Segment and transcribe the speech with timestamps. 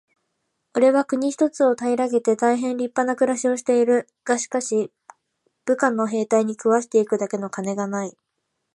[0.75, 4.07] 「おれは国一つを平げて大へん立派な暮しをしている。
[4.25, 4.91] がしかし、
[5.65, 8.17] 部下の兵隊に食わして行くだけの金がない。」